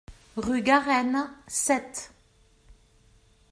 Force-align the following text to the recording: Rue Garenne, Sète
Rue 0.35 0.61
Garenne, 0.63 1.29
Sète 1.45 2.11